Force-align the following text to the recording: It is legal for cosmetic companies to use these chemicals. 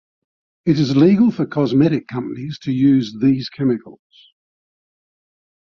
It 0.65 0.79
is 0.79 0.95
legal 0.97 1.29
for 1.29 1.45
cosmetic 1.45 2.07
companies 2.07 2.57
to 2.63 2.71
use 2.71 3.15
these 3.21 3.49
chemicals. 3.49 4.33